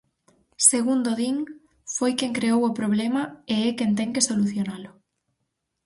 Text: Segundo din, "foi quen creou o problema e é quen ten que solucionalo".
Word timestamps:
Segundo 0.71 1.09
din, 1.19 1.37
"foi 1.95 2.11
quen 2.19 2.31
creou 2.37 2.61
o 2.65 2.75
problema 2.79 3.21
e 3.53 3.55
é 3.67 3.69
quen 3.77 3.91
ten 3.99 4.09
que 4.15 4.27
solucionalo". 4.29 4.91